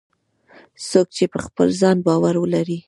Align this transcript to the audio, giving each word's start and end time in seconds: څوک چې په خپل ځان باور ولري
څوک 0.89 1.07
چې 1.15 1.23
په 1.33 1.39
خپل 1.45 1.67
ځان 1.81 1.97
باور 2.07 2.35
ولري 2.39 2.77